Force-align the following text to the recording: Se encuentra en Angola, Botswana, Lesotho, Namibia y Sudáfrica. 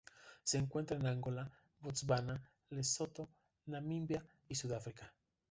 Se 0.41 0.57
encuentra 0.57 0.97
en 0.97 1.05
Angola, 1.05 1.51
Botswana, 1.79 2.41
Lesotho, 2.71 3.29
Namibia 3.67 4.25
y 4.47 4.55
Sudáfrica. 4.55 5.13